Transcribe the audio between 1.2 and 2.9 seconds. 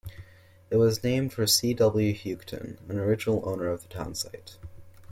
for C. W. Houghton,